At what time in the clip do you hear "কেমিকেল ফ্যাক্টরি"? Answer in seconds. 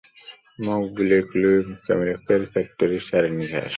1.85-2.97